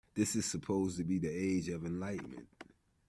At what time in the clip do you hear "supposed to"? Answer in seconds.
0.47-1.03